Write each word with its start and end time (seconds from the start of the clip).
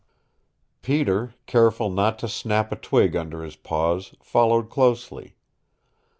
Peter, 0.81 1.35
careful 1.45 1.87
not 1.91 2.17
to 2.17 2.27
snap 2.27 2.71
a 2.71 2.75
twig 2.75 3.15
under 3.15 3.43
his 3.43 3.55
paws, 3.55 4.15
followed 4.19 4.67
closely. 4.67 5.35